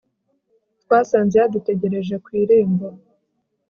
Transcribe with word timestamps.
twasanze 0.83 1.35
yadutegereje 1.41 2.15
ku 2.23 2.29
irembo 2.41 2.87